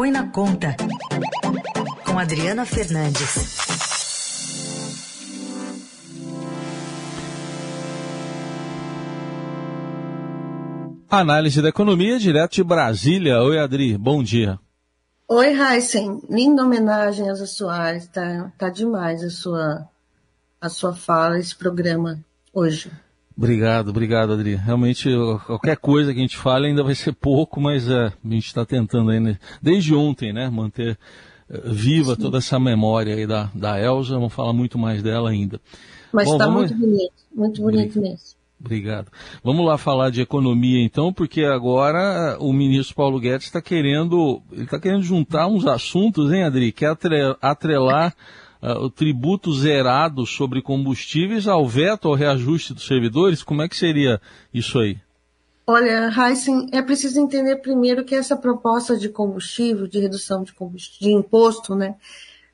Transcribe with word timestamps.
Põe 0.00 0.10
na 0.10 0.26
Conta, 0.28 0.74
com 2.06 2.18
Adriana 2.18 2.64
Fernandes. 2.64 3.58
Análise 11.10 11.60
da 11.60 11.68
economia 11.68 12.18
direto 12.18 12.54
de 12.54 12.64
Brasília. 12.64 13.42
Oi, 13.42 13.58
Adri, 13.58 13.98
bom 13.98 14.22
dia. 14.22 14.58
Oi, 15.28 15.48
Heisen. 15.48 16.22
Linda 16.30 16.62
homenagem 16.62 17.26
a 17.26 17.32
Elza 17.32 17.44
Soares. 17.44 18.06
Tá, 18.06 18.50
tá 18.56 18.70
demais 18.70 19.22
a 19.22 19.28
sua, 19.28 19.86
a 20.58 20.70
sua 20.70 20.94
fala, 20.94 21.38
esse 21.38 21.54
programa 21.54 22.24
hoje. 22.54 22.90
Obrigado, 23.36 23.88
obrigado, 23.88 24.32
Adri. 24.32 24.54
Realmente, 24.54 25.08
qualquer 25.46 25.76
coisa 25.76 26.12
que 26.12 26.18
a 26.18 26.22
gente 26.22 26.36
fale 26.36 26.66
ainda 26.66 26.82
vai 26.82 26.94
ser 26.94 27.12
pouco, 27.12 27.60
mas 27.60 27.88
é, 27.88 28.06
a 28.06 28.28
gente 28.28 28.46
está 28.46 28.66
tentando 28.66 29.10
ainda, 29.10 29.38
desde 29.62 29.94
ontem, 29.94 30.32
né, 30.32 30.50
manter 30.50 30.98
eh, 31.48 31.60
viva 31.64 32.14
Sim. 32.14 32.22
toda 32.22 32.38
essa 32.38 32.58
memória 32.60 33.14
aí 33.14 33.26
da, 33.26 33.50
da 33.54 33.80
Elza. 33.80 34.14
Vamos 34.14 34.32
falar 34.32 34.52
muito 34.52 34.78
mais 34.78 35.02
dela 35.02 35.30
ainda. 35.30 35.60
Mas 36.12 36.28
está 36.30 36.46
vamos... 36.46 36.70
muito 36.70 36.74
bonito, 36.74 37.12
muito 37.34 37.62
bonito 37.62 38.00
mesmo. 38.00 38.40
Obrigado. 38.60 39.10
Vamos 39.42 39.64
lá 39.64 39.78
falar 39.78 40.10
de 40.10 40.20
economia 40.20 40.84
então, 40.84 41.10
porque 41.12 41.44
agora 41.44 42.36
o 42.38 42.52
ministro 42.52 42.94
Paulo 42.94 43.18
Guedes 43.18 43.46
está 43.46 43.62
querendo, 43.62 44.42
ele 44.52 44.64
está 44.64 44.78
querendo 44.78 45.02
juntar 45.02 45.46
uns 45.46 45.66
assuntos, 45.66 46.30
hein, 46.30 46.42
Adri? 46.42 46.70
Quer 46.70 46.94
atrelar 47.40 48.14
uh, 48.62 48.78
o 48.78 48.90
tributo 48.90 49.52
zerado 49.52 50.26
sobre 50.26 50.62
combustíveis 50.62 51.46
ao 51.46 51.66
veto 51.66 52.08
ao 52.08 52.14
reajuste 52.14 52.74
dos 52.74 52.86
servidores? 52.86 53.42
Como 53.42 53.62
é 53.62 53.68
que 53.68 53.76
seria 53.76 54.20
isso 54.52 54.78
aí? 54.78 54.98
Olha, 55.66 56.10
Heisen, 56.10 56.68
é 56.72 56.82
preciso 56.82 57.20
entender 57.20 57.56
primeiro 57.56 58.04
que 58.04 58.14
essa 58.14 58.36
proposta 58.36 58.96
de 58.96 59.08
combustível, 59.08 59.86
de 59.86 60.00
redução 60.00 60.42
de, 60.42 60.52
de 61.00 61.12
imposto, 61.12 61.76
né, 61.76 61.94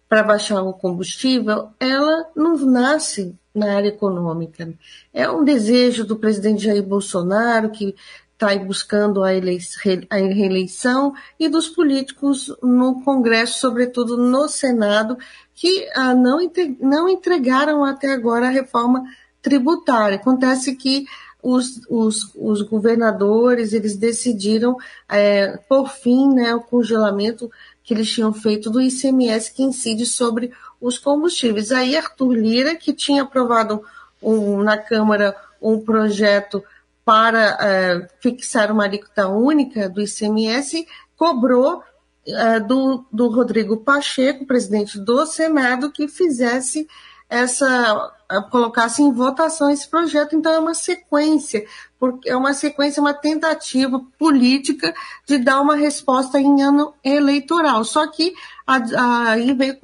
para 0.08 0.22
baixar 0.22 0.62
o 0.62 0.74
combustível, 0.74 1.70
ela 1.80 2.26
não 2.36 2.56
nasce 2.58 3.34
na 3.54 3.74
área 3.74 3.88
econômica. 3.88 4.72
É 5.14 5.30
um 5.30 5.42
desejo 5.42 6.04
do 6.04 6.16
presidente 6.16 6.64
Jair 6.64 6.82
Bolsonaro, 6.82 7.70
que 7.70 7.94
está 8.36 8.54
buscando 8.58 9.24
a, 9.24 9.30
a 9.30 10.16
reeleição, 10.16 11.14
e 11.40 11.48
dos 11.48 11.68
políticos 11.68 12.54
no 12.62 13.02
Congresso, 13.02 13.58
sobretudo 13.58 14.18
no 14.18 14.46
Senado, 14.46 15.16
que 15.54 15.88
ah, 15.94 16.14
não, 16.14 16.38
não 16.78 17.08
entregaram 17.08 17.82
até 17.82 18.12
agora 18.12 18.46
a 18.46 18.50
reforma 18.50 19.02
tributária. 19.40 20.16
Acontece 20.16 20.76
que 20.76 21.06
os, 21.42 21.80
os, 21.88 22.30
os 22.36 22.60
governadores 22.62 23.72
eles 23.72 23.96
decidiram 23.96 24.76
é, 25.08 25.58
por 25.68 25.88
fim 25.88 26.34
né, 26.34 26.54
o 26.54 26.60
congelamento 26.60 27.50
que 27.82 27.94
eles 27.94 28.10
tinham 28.10 28.34
feito 28.34 28.68
do 28.68 28.80
ICMS 28.80 29.52
que 29.54 29.62
incide 29.62 30.04
sobre 30.04 30.52
os 30.80 30.98
combustíveis. 30.98 31.72
Aí 31.72 31.96
Arthur 31.96 32.32
Lira, 32.32 32.74
que 32.74 32.92
tinha 32.92 33.22
aprovado 33.22 33.82
um, 34.22 34.62
na 34.62 34.76
Câmara 34.76 35.34
um 35.62 35.78
projeto 35.80 36.62
para 37.06 37.56
é, 37.60 38.08
fixar 38.20 38.72
uma 38.72 38.82
alíquota 38.82 39.28
única 39.28 39.88
do 39.88 40.02
ICMS, 40.02 40.84
cobrou 41.16 41.80
é, 42.26 42.58
do, 42.58 43.06
do 43.12 43.28
Rodrigo 43.28 43.76
Pacheco, 43.76 44.44
presidente 44.44 44.98
do 44.98 45.24
Senado, 45.24 45.92
que 45.92 46.08
fizesse 46.08 46.88
essa 47.30 48.12
colocasse 48.50 49.02
em 49.02 49.12
votação 49.12 49.70
esse 49.70 49.88
projeto. 49.88 50.34
Então 50.34 50.52
é 50.52 50.58
uma 50.58 50.74
sequência, 50.74 51.64
porque 51.96 52.28
é 52.28 52.36
uma 52.36 52.52
sequência, 52.52 53.00
uma 53.00 53.14
tentativa 53.14 54.00
política 54.18 54.92
de 55.24 55.38
dar 55.38 55.60
uma 55.60 55.76
resposta 55.76 56.40
em 56.40 56.60
ano 56.60 56.92
eleitoral. 57.04 57.84
Só 57.84 58.04
que 58.08 58.34
aí 58.66 59.52
veio, 59.54 59.78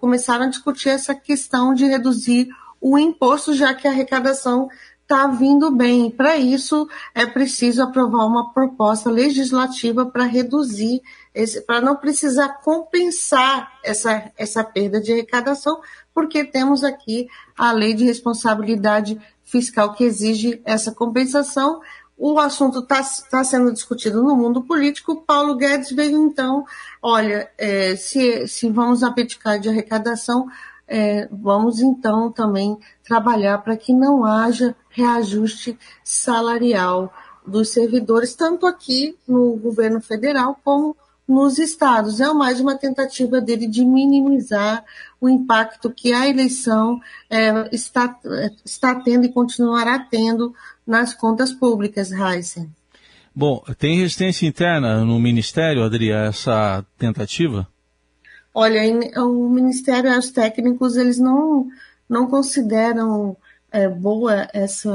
começaram 0.00 0.44
a 0.44 0.50
discutir 0.50 0.90
essa 0.90 1.16
questão 1.16 1.74
de 1.74 1.84
reduzir 1.84 2.48
o 2.80 2.96
imposto, 2.96 3.54
já 3.54 3.74
que 3.74 3.88
a 3.88 3.90
arrecadação 3.90 4.68
está 5.04 5.26
vindo 5.26 5.70
bem. 5.70 6.10
Para 6.10 6.36
isso, 6.36 6.88
é 7.14 7.24
preciso 7.26 7.82
aprovar 7.82 8.26
uma 8.26 8.52
proposta 8.52 9.10
legislativa 9.10 10.04
para 10.06 10.24
reduzir, 10.24 11.02
para 11.66 11.80
não 11.80 11.96
precisar 11.96 12.60
compensar 12.62 13.70
essa, 13.84 14.32
essa 14.36 14.64
perda 14.64 15.00
de 15.00 15.12
arrecadação, 15.12 15.80
porque 16.12 16.44
temos 16.44 16.82
aqui 16.82 17.28
a 17.56 17.70
lei 17.70 17.94
de 17.94 18.04
responsabilidade 18.04 19.20
fiscal 19.44 19.92
que 19.92 20.04
exige 20.04 20.60
essa 20.64 20.90
compensação. 20.90 21.80
O 22.16 22.38
assunto 22.38 22.78
está 22.78 23.02
tá 23.30 23.44
sendo 23.44 23.72
discutido 23.72 24.22
no 24.22 24.34
mundo 24.34 24.62
político. 24.62 25.22
Paulo 25.22 25.56
Guedes 25.56 25.90
veio 25.90 26.16
então, 26.16 26.64
olha, 27.02 27.50
é, 27.58 27.94
se, 27.96 28.46
se 28.46 28.70
vamos 28.70 29.02
abdicar 29.02 29.58
de 29.58 29.68
arrecadação, 29.68 30.46
é, 30.86 31.28
vamos 31.30 31.80
então 31.80 32.30
também 32.30 32.78
trabalhar 33.02 33.58
para 33.58 33.76
que 33.76 33.92
não 33.92 34.24
haja 34.24 34.74
reajuste 34.94 35.76
salarial 36.02 37.12
dos 37.46 37.70
servidores, 37.70 38.34
tanto 38.34 38.66
aqui 38.66 39.16
no 39.28 39.56
governo 39.56 40.00
federal 40.00 40.58
como 40.64 40.96
nos 41.26 41.58
estados. 41.58 42.20
É 42.20 42.32
mais 42.32 42.60
uma 42.60 42.76
tentativa 42.76 43.40
dele 43.40 43.66
de 43.66 43.84
minimizar 43.84 44.84
o 45.20 45.28
impacto 45.28 45.90
que 45.90 46.12
a 46.12 46.28
eleição 46.28 47.00
é, 47.28 47.68
está, 47.72 48.18
está 48.64 48.94
tendo 48.94 49.26
e 49.26 49.32
continuará 49.32 49.98
tendo 49.98 50.54
nas 50.86 51.14
contas 51.14 51.52
públicas, 51.52 52.12
Heisen. 52.12 52.70
Bom, 53.34 53.64
tem 53.78 53.98
resistência 53.98 54.46
interna 54.46 55.04
no 55.04 55.18
Ministério, 55.18 55.82
Adri, 55.82 56.12
a 56.12 56.26
essa 56.26 56.86
tentativa? 56.96 57.66
Olha, 58.54 58.80
o 59.20 59.48
Ministério 59.48 60.12
e 60.12 60.16
os 60.16 60.30
técnicos, 60.30 60.96
eles 60.96 61.18
não, 61.18 61.66
não 62.08 62.28
consideram 62.28 63.36
é, 63.74 63.88
boa 63.88 64.48
essa. 64.52 64.88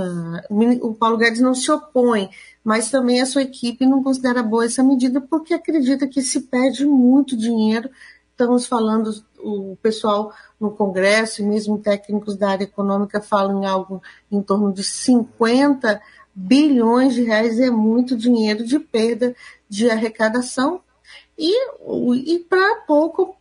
O 0.82 0.94
Paulo 0.94 1.18
Guedes 1.18 1.42
não 1.42 1.54
se 1.54 1.70
opõe, 1.70 2.30
mas 2.64 2.90
também 2.90 3.22
a 3.22 3.26
sua 3.26 3.42
equipe 3.42 3.86
não 3.86 4.02
considera 4.02 4.42
boa 4.42 4.66
essa 4.66 4.82
medida 4.82 5.20
porque 5.20 5.54
acredita 5.54 6.08
que 6.08 6.22
se 6.22 6.42
perde 6.44 6.86
muito 6.86 7.36
dinheiro. 7.36 7.90
Estamos 8.32 8.66
falando, 8.66 9.12
o 9.38 9.78
pessoal 9.82 10.32
no 10.58 10.72
Congresso 10.72 11.42
e 11.42 11.46
mesmo 11.46 11.78
técnicos 11.78 12.38
da 12.38 12.52
área 12.52 12.64
econômica 12.64 13.20
falam 13.20 13.62
em 13.62 13.66
algo 13.66 14.02
em 14.32 14.42
torno 14.42 14.72
de 14.72 14.82
50 14.82 16.02
bilhões 16.34 17.14
de 17.14 17.24
reais, 17.24 17.60
é 17.60 17.70
muito 17.70 18.16
dinheiro 18.16 18.64
de 18.64 18.80
perda 18.80 19.36
de 19.68 19.90
arrecadação 19.90 20.80
e, 21.38 21.54
e 22.34 22.40
para 22.40 22.76
pouco 22.88 23.36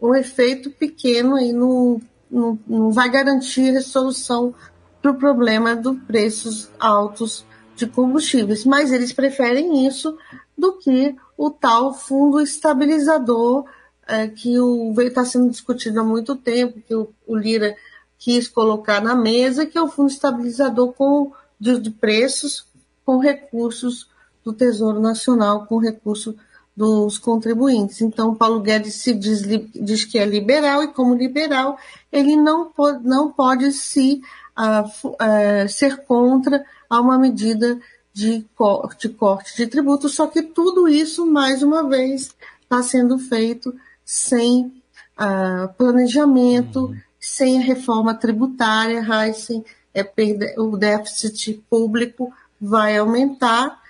um 0.00 0.12
efeito 0.12 0.70
pequeno 0.72 1.36
aí 1.36 1.52
no, 1.52 2.00
no, 2.30 2.58
não 2.66 2.90
vai 2.90 3.10
garantir 3.10 3.70
resolução 3.70 4.54
para 5.00 5.10
o 5.10 5.18
problema 5.18 5.74
dos 5.76 5.98
preços 6.02 6.68
altos 6.78 7.44
de 7.76 7.86
combustíveis, 7.86 8.64
mas 8.64 8.90
eles 8.90 9.12
preferem 9.12 9.86
isso 9.86 10.16
do 10.56 10.72
que 10.72 11.14
o 11.36 11.50
tal 11.50 11.94
fundo 11.94 12.40
estabilizador 12.40 13.64
é, 14.06 14.26
que 14.26 14.56
está 14.98 15.24
sendo 15.24 15.50
discutido 15.50 16.00
há 16.00 16.04
muito 16.04 16.34
tempo, 16.34 16.80
que 16.80 16.94
o, 16.94 17.10
o, 17.26 17.36
Lira 17.36 17.76
quis 18.18 18.48
colocar 18.48 19.00
na 19.00 19.14
mesa, 19.14 19.64
que 19.64 19.78
é 19.78 19.82
o 19.82 19.88
fundo 19.88 20.10
estabilizador 20.10 20.92
com, 20.94 21.30
de, 21.60 21.78
de 21.78 21.90
preços 21.90 22.66
com 23.04 23.18
recursos 23.18 24.08
do 24.42 24.52
Tesouro 24.52 24.98
Nacional, 24.98 25.66
com 25.66 25.78
recurso 25.78 26.34
dos 26.78 27.18
contribuintes. 27.18 28.00
Então, 28.00 28.36
Paulo 28.36 28.60
Guedes 28.60 28.94
se 28.94 29.12
diz, 29.12 29.42
diz, 29.74 30.04
que 30.04 30.16
é 30.16 30.24
liberal 30.24 30.80
e, 30.80 30.92
como 30.92 31.12
liberal, 31.12 31.76
ele 32.12 32.36
não 32.36 32.66
pode, 32.66 33.04
não 33.04 33.32
pode 33.32 33.72
se 33.72 34.22
uh, 34.56 35.08
uh, 35.08 35.68
ser 35.68 36.04
contra 36.04 36.64
a 36.88 37.00
uma 37.00 37.18
medida 37.18 37.80
de 38.14 38.46
corte, 38.54 39.08
corte 39.08 39.56
de 39.56 39.66
tributo, 39.66 40.08
só 40.08 40.28
que 40.28 40.40
tudo 40.40 40.86
isso, 40.86 41.26
mais 41.26 41.64
uma 41.64 41.82
vez, 41.88 42.32
está 42.62 42.80
sendo 42.80 43.18
feito 43.18 43.74
sem 44.04 44.66
uh, 45.18 45.74
planejamento, 45.76 46.86
uhum. 46.86 46.96
sem 47.18 47.58
a 47.58 47.64
reforma 47.64 48.14
tributária, 48.14 49.04
Heisen, 49.04 49.64
é 49.92 50.08
o 50.56 50.76
déficit 50.76 51.60
público 51.68 52.32
vai 52.60 52.96
aumentar, 52.96 53.80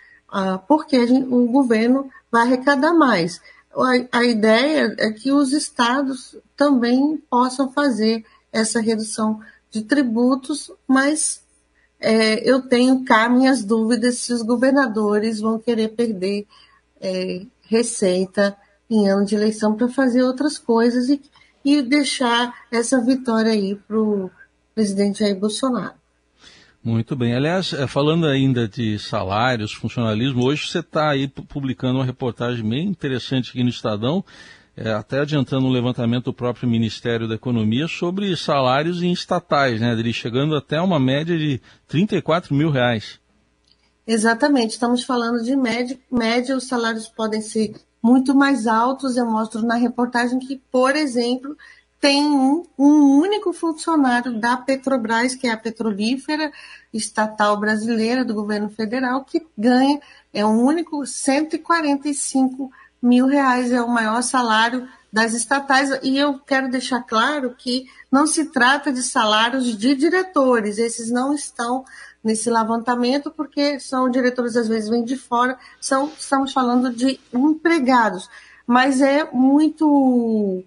porque 0.66 1.06
gente, 1.06 1.26
o 1.32 1.46
governo 1.46 2.08
vai 2.30 2.42
arrecadar 2.42 2.92
mais. 2.92 3.40
A, 3.74 4.18
a 4.18 4.24
ideia 4.24 4.94
é 4.98 5.10
que 5.12 5.32
os 5.32 5.52
estados 5.52 6.36
também 6.56 7.16
possam 7.30 7.70
fazer 7.70 8.24
essa 8.52 8.80
redução 8.80 9.40
de 9.70 9.82
tributos, 9.82 10.70
mas 10.86 11.42
é, 12.00 12.48
eu 12.48 12.62
tenho 12.62 13.04
cá 13.04 13.28
minhas 13.28 13.64
dúvidas 13.64 14.18
se 14.18 14.32
os 14.32 14.42
governadores 14.42 15.40
vão 15.40 15.58
querer 15.58 15.88
perder 15.88 16.46
é, 17.00 17.42
receita 17.62 18.56
em 18.88 19.08
ano 19.08 19.24
de 19.24 19.34
eleição 19.34 19.74
para 19.74 19.88
fazer 19.88 20.22
outras 20.22 20.56
coisas 20.56 21.08
e, 21.08 21.20
e 21.64 21.82
deixar 21.82 22.54
essa 22.70 23.00
vitória 23.00 23.52
aí 23.52 23.74
para 23.74 24.00
o 24.00 24.30
presidente 24.74 25.20
Jair 25.20 25.38
Bolsonaro. 25.38 25.94
Muito 26.82 27.16
bem. 27.16 27.34
Aliás, 27.34 27.72
é, 27.72 27.86
falando 27.86 28.26
ainda 28.26 28.68
de 28.68 28.98
salários, 28.98 29.72
funcionalismo, 29.72 30.44
hoje 30.44 30.68
você 30.68 30.78
está 30.78 31.10
aí 31.10 31.26
publicando 31.28 31.98
uma 31.98 32.04
reportagem 32.04 32.66
bem 32.66 32.86
interessante 32.86 33.50
aqui 33.50 33.62
no 33.62 33.68
Estadão, 33.68 34.24
é, 34.76 34.92
até 34.92 35.20
adiantando 35.20 35.66
um 35.66 35.70
levantamento 35.70 36.26
do 36.26 36.32
próprio 36.32 36.68
Ministério 36.68 37.26
da 37.26 37.34
Economia 37.34 37.88
sobre 37.88 38.34
salários 38.36 39.02
em 39.02 39.10
estatais, 39.10 39.80
né, 39.80 39.90
Adri? 39.90 40.12
Chegando 40.12 40.54
até 40.54 40.80
uma 40.80 41.00
média 41.00 41.36
de 41.36 41.60
34 41.88 42.54
mil 42.54 42.70
reais. 42.70 43.18
Exatamente, 44.06 44.70
estamos 44.70 45.02
falando 45.02 45.42
de 45.42 45.54
média, 45.56 45.98
média, 46.10 46.56
os 46.56 46.68
salários 46.68 47.08
podem 47.08 47.42
ser 47.42 47.74
muito 48.02 48.34
mais 48.34 48.66
altos. 48.66 49.16
Eu 49.16 49.26
mostro 49.26 49.62
na 49.62 49.74
reportagem 49.74 50.38
que, 50.38 50.62
por 50.70 50.96
exemplo, 50.96 51.56
tem 52.00 52.24
um, 52.24 52.64
um 52.78 53.18
único 53.18 53.52
funcionário 53.52 54.38
da 54.38 54.56
Petrobras, 54.56 55.34
que 55.34 55.48
é 55.48 55.52
a 55.52 55.56
petrolífera 55.56 56.52
estatal 56.92 57.56
brasileira 57.58 58.24
do 58.24 58.34
governo 58.34 58.70
federal, 58.70 59.24
que 59.24 59.46
ganha, 59.56 60.00
é 60.32 60.44
um 60.46 60.62
único 60.62 61.04
145 61.04 62.70
mil 63.02 63.26
reais, 63.26 63.72
é 63.72 63.82
o 63.82 63.88
maior 63.88 64.22
salário 64.22 64.88
das 65.12 65.34
estatais. 65.34 65.90
E 66.02 66.16
eu 66.16 66.38
quero 66.38 66.70
deixar 66.70 67.02
claro 67.02 67.54
que 67.56 67.86
não 68.10 68.26
se 68.26 68.46
trata 68.46 68.92
de 68.92 69.02
salários 69.02 69.76
de 69.76 69.94
diretores, 69.94 70.78
esses 70.78 71.10
não 71.10 71.34
estão 71.34 71.84
nesse 72.22 72.50
levantamento, 72.50 73.30
porque 73.30 73.80
são 73.80 74.10
diretores, 74.10 74.56
às 74.56 74.68
vezes, 74.68 74.88
vêm 74.88 75.04
de 75.04 75.16
fora, 75.16 75.58
são, 75.80 76.12
estamos 76.18 76.52
falando 76.52 76.92
de 76.92 77.18
empregados. 77.32 78.28
Mas 78.66 79.00
é 79.00 79.24
muito. 79.32 80.62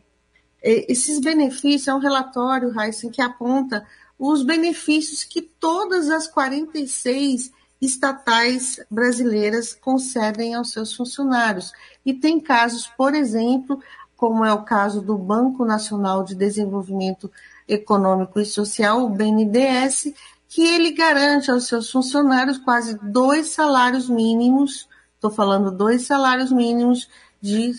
É, 0.62 0.92
esses 0.92 1.20
benefícios, 1.20 1.88
é 1.88 1.94
um 1.94 2.00
relatório, 2.00 2.74
Heisen, 2.80 3.10
que 3.10 3.22
aponta 3.22 3.86
os 4.18 4.44
benefícios 4.44 5.24
que 5.24 5.42
todas 5.42 6.10
as 6.10 6.28
46 6.28 7.52
estatais 7.82 8.80
brasileiras 8.90 9.74
concedem 9.74 10.54
aos 10.54 10.72
seus 10.72 10.94
funcionários. 10.94 11.72
E 12.06 12.14
tem 12.14 12.40
casos, 12.40 12.86
por 12.96 13.16
exemplo, 13.16 13.82
como 14.16 14.46
é 14.46 14.54
o 14.54 14.64
caso 14.64 15.02
do 15.02 15.18
Banco 15.18 15.66
Nacional 15.66 16.24
de 16.24 16.36
Desenvolvimento 16.36 17.32
Econômico 17.68 18.40
e 18.40 18.46
Social, 18.46 19.04
o 19.04 19.10
BNDES, 19.10 20.14
que 20.48 20.62
ele 20.62 20.92
garante 20.92 21.50
aos 21.50 21.66
seus 21.66 21.90
funcionários 21.90 22.60
quase 22.60 23.00
dois 23.02 23.48
salários 23.50 24.08
mínimos, 24.08 24.88
estou 25.16 25.32
falando 25.32 25.72
dois 25.72 26.06
salários 26.06 26.52
mínimos 26.52 27.10
de, 27.42 27.74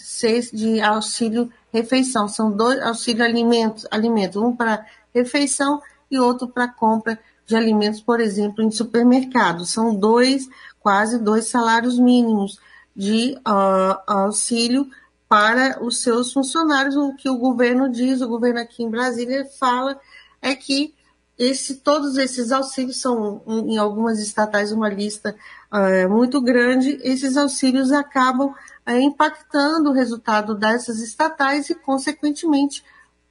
de 0.52 0.80
auxílio 0.80 1.48
refeição. 1.72 2.28
São 2.28 2.50
dois 2.50 2.80
auxílio 2.80 3.24
alimentos, 3.24 3.86
alimentos 3.90 4.40
um 4.40 4.54
para 4.54 4.84
refeição 5.14 5.80
e 6.10 6.18
outro 6.18 6.48
para 6.48 6.68
compra 6.68 7.18
de 7.46 7.56
alimentos, 7.56 8.00
por 8.00 8.20
exemplo, 8.20 8.62
em 8.62 8.70
supermercados. 8.70 9.72
São 9.72 9.94
dois, 9.94 10.48
quase 10.80 11.18
dois 11.18 11.46
salários 11.46 11.98
mínimos 11.98 12.58
de 12.94 13.36
uh, 13.38 13.98
auxílio 14.06 14.88
para 15.28 15.82
os 15.82 16.02
seus 16.02 16.32
funcionários. 16.32 16.94
O 16.96 17.14
que 17.14 17.28
o 17.28 17.38
governo 17.38 17.88
diz, 17.88 18.20
o 18.20 18.28
governo 18.28 18.60
aqui 18.60 18.82
em 18.82 18.90
Brasília 18.90 19.46
fala 19.58 19.98
é 20.40 20.54
que 20.54 20.94
esse, 21.38 21.76
todos 21.76 22.18
esses 22.18 22.52
auxílios 22.52 23.00
são, 23.00 23.42
em 23.46 23.78
algumas 23.78 24.18
estatais, 24.18 24.70
uma 24.70 24.88
lista 24.88 25.34
uh, 25.72 26.08
muito 26.08 26.40
grande. 26.40 26.98
Esses 27.02 27.36
auxílios 27.36 27.90
acabam 27.90 28.48
uh, 28.48 28.90
impactando 28.92 29.90
o 29.90 29.92
resultado 29.92 30.54
dessas 30.54 31.00
estatais 31.00 31.70
e, 31.70 31.74
consequentemente, 31.74 32.84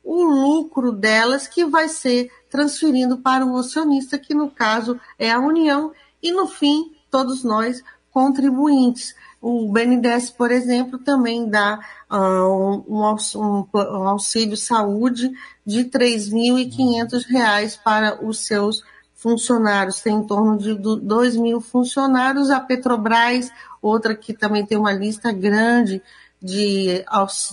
o 0.03 0.23
lucro 0.23 0.91
delas 0.91 1.47
que 1.47 1.63
vai 1.63 1.87
ser 1.87 2.31
transferindo 2.49 3.19
para 3.19 3.45
o 3.45 3.55
acionista, 3.55 4.17
que 4.17 4.33
no 4.33 4.49
caso 4.49 4.99
é 5.17 5.31
a 5.31 5.39
União, 5.39 5.91
e 6.21 6.31
no 6.31 6.47
fim, 6.47 6.95
todos 7.09 7.43
nós 7.43 7.83
contribuintes. 8.11 9.15
O 9.41 9.71
BNDES, 9.71 10.29
por 10.29 10.51
exemplo, 10.51 10.99
também 10.99 11.49
dá 11.49 11.79
uh, 12.11 12.83
um, 12.87 13.15
um, 13.35 13.67
um, 13.73 14.07
auxílio 14.07 14.55
saúde 14.55 15.31
de 15.65 15.81
R$ 15.81 15.89
3.500 15.89 17.79
para 17.83 18.23
os 18.23 18.45
seus 18.45 18.83
funcionários. 19.15 20.01
Tem 20.01 20.13
em 20.13 20.23
torno 20.27 20.57
de 20.57 20.75
2 20.75 21.35
mil 21.37 21.59
funcionários. 21.59 22.51
A 22.51 22.59
Petrobras, 22.59 23.51
outra 23.81 24.15
que 24.15 24.33
também 24.33 24.65
tem 24.65 24.77
uma 24.77 24.93
lista 24.93 25.31
grande 25.31 26.03
de, 26.41 27.03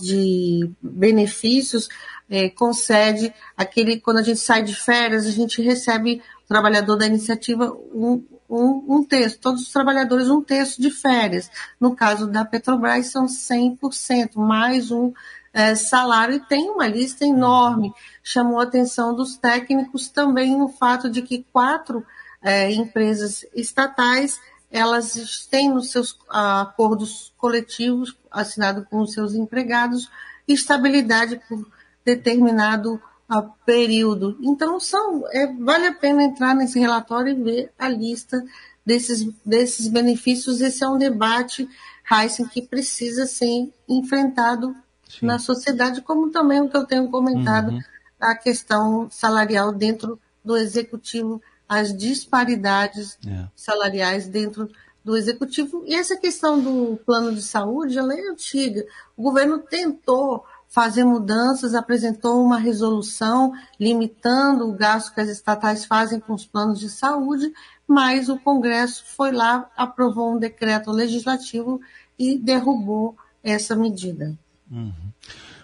de 0.01 0.71
benefícios, 0.81 1.89
é, 2.29 2.49
concede 2.49 3.33
aquele, 3.57 3.99
quando 3.99 4.17
a 4.17 4.23
gente 4.23 4.39
sai 4.39 4.63
de 4.63 4.75
férias, 4.75 5.25
a 5.25 5.31
gente 5.31 5.61
recebe, 5.61 6.21
o 6.45 6.47
trabalhador 6.47 6.95
da 6.95 7.07
iniciativa, 7.07 7.71
um, 7.93 8.23
um, 8.49 8.95
um 8.95 9.03
terço, 9.03 9.39
todos 9.39 9.61
os 9.61 9.71
trabalhadores 9.71 10.29
um 10.29 10.41
terço 10.41 10.81
de 10.81 10.89
férias. 10.89 11.51
No 11.79 11.95
caso 11.95 12.27
da 12.27 12.43
Petrobras, 12.43 13.07
são 13.07 13.25
100%, 13.25 14.35
mais 14.35 14.91
um 14.91 15.13
é, 15.53 15.75
salário, 15.75 16.35
e 16.35 16.39
tem 16.39 16.69
uma 16.69 16.87
lista 16.87 17.25
enorme. 17.25 17.93
Chamou 18.23 18.59
a 18.59 18.63
atenção 18.63 19.15
dos 19.15 19.37
técnicos 19.37 20.07
também 20.09 20.61
o 20.61 20.67
fato 20.67 21.09
de 21.09 21.21
que 21.21 21.45
quatro 21.51 22.05
é, 22.41 22.71
empresas 22.71 23.45
estatais 23.53 24.39
elas 24.71 25.47
têm 25.49 25.67
nos 25.67 25.91
seus 25.91 26.15
acordos 26.29 27.33
coletivos 27.37 28.15
assinados 28.29 28.85
com 28.87 28.99
os 28.99 29.13
seus 29.13 29.33
empregados 29.33 30.11
estabilidade 30.47 31.41
por 31.47 31.67
determinado 32.03 33.01
a 33.29 33.43
período. 33.43 34.35
Então, 34.41 34.79
são, 34.79 35.23
é, 35.31 35.45
vale 35.53 35.85
a 35.85 35.93
pena 35.93 36.23
entrar 36.23 36.55
nesse 36.55 36.79
relatório 36.79 37.31
e 37.31 37.43
ver 37.43 37.71
a 37.77 37.87
lista 37.87 38.43
desses, 38.83 39.29
desses 39.45 39.87
benefícios. 39.87 40.61
Esse 40.61 40.83
é 40.83 40.87
um 40.87 40.97
debate, 40.97 41.69
Heisen, 42.11 42.47
que 42.47 42.63
precisa 42.63 43.27
ser 43.27 43.71
enfrentado 43.87 44.75
Sim. 45.07 45.27
na 45.27 45.37
sociedade, 45.37 46.01
como 46.01 46.31
também 46.31 46.59
o 46.59 46.69
que 46.69 46.75
eu 46.75 46.85
tenho 46.85 47.07
comentado, 47.09 47.71
uhum. 47.71 47.81
a 48.19 48.35
questão 48.35 49.07
salarial 49.11 49.71
dentro 49.71 50.19
do 50.43 50.57
executivo, 50.57 51.39
as 51.67 51.95
disparidades 51.95 53.15
é. 53.27 53.47
salariais 53.55 54.27
dentro 54.27 54.67
do 55.03 55.15
executivo. 55.15 55.83
E 55.85 55.93
essa 55.93 56.17
questão 56.17 56.59
do 56.59 56.99
plano 57.05 57.33
de 57.35 57.43
saúde, 57.43 57.97
ela 57.97 58.13
é 58.13 58.21
antiga. 58.21 58.83
O 59.15 59.21
governo 59.21 59.59
tentou 59.59 60.43
fazer 60.69 61.03
mudanças, 61.03 61.73
apresentou 61.73 62.43
uma 62.43 62.59
resolução 62.59 63.51
limitando 63.79 64.69
o 64.69 64.73
gasto 64.73 65.13
que 65.13 65.19
as 65.19 65.27
estatais 65.27 65.83
fazem 65.83 66.19
com 66.19 66.33
os 66.33 66.45
planos 66.45 66.79
de 66.79 66.89
saúde, 66.89 67.51
mas 67.87 68.29
o 68.29 68.37
Congresso 68.37 69.03
foi 69.17 69.31
lá, 69.31 69.67
aprovou 69.75 70.35
um 70.35 70.39
decreto 70.39 70.91
legislativo 70.91 71.81
e 72.17 72.37
derrubou 72.37 73.17
essa 73.43 73.75
medida. 73.75 74.37
Uhum. 74.71 74.93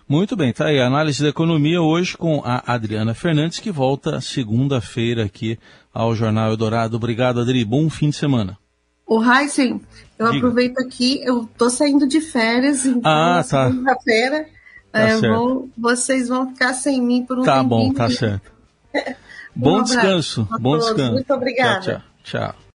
Muito 0.08 0.36
bem, 0.36 0.52
tá 0.52 0.68
aí 0.68 0.80
a 0.80 0.88
análise 0.88 1.22
da 1.22 1.30
economia 1.30 1.82
hoje 1.82 2.18
com 2.18 2.42
a 2.44 2.74
Adriana 2.74 3.14
Fernandes, 3.14 3.60
que 3.60 3.72
volta 3.72 4.22
segunda-feira 4.22 5.26
aqui 5.26 5.58
ao 5.94 6.16
Jornal 6.16 6.50
Eldorado. 6.50 6.96
Obrigado, 6.96 7.40
Adri. 7.40 7.64
Bom 7.64 7.90
fim 7.90 8.10
de 8.10 8.16
semana. 8.16 8.58
O 9.08 9.24
Heisen, 9.24 9.82
eu 10.18 10.28
Diga. 10.28 10.38
aproveito 10.38 10.80
aqui, 10.80 11.22
eu 11.24 11.48
tô 11.58 11.70
saindo 11.70 12.08
de 12.08 12.22
férias, 12.22 12.86
então 12.86 13.12
ah, 13.12 13.44
tá. 13.48 13.68
segunda-feira 13.68 14.55
Tá 14.96 15.02
é, 15.02 15.18
vou, 15.18 15.70
vocês 15.78 16.30
vão 16.30 16.48
ficar 16.54 16.74
sem 16.74 17.02
mim 17.02 17.26
por 17.26 17.38
um 17.38 17.44
Tá 17.44 17.62
bom, 17.62 17.92
tá 17.92 18.10
certo. 18.10 18.50
bom 19.54 19.80
um 19.80 19.84
descanso. 19.84 20.48
Bom 20.58 20.78
descanso. 20.78 21.12
Muito 21.12 21.34
obrigada. 21.34 21.82
tchau. 21.82 22.02
tchau. 22.24 22.52
tchau. 22.54 22.65